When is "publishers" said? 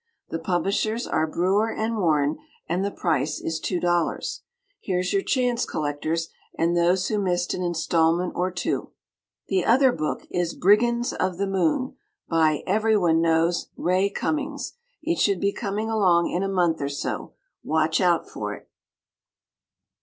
0.39-1.05